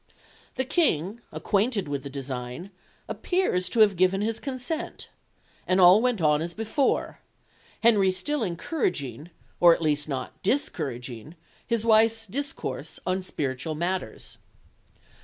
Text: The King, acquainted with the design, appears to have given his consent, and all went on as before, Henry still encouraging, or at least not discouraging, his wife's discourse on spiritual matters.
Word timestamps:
The 0.55 0.65
King, 0.65 1.21
acquainted 1.31 1.87
with 1.87 2.01
the 2.01 2.09
design, 2.09 2.71
appears 3.07 3.69
to 3.69 3.81
have 3.81 3.95
given 3.95 4.21
his 4.21 4.39
consent, 4.39 5.09
and 5.67 5.79
all 5.79 6.01
went 6.01 6.19
on 6.19 6.41
as 6.41 6.55
before, 6.55 7.19
Henry 7.83 8.09
still 8.09 8.41
encouraging, 8.41 9.29
or 9.59 9.75
at 9.75 9.81
least 9.83 10.09
not 10.09 10.41
discouraging, 10.41 11.35
his 11.67 11.85
wife's 11.85 12.25
discourse 12.25 12.99
on 13.05 13.21
spiritual 13.21 13.75
matters. 13.75 14.39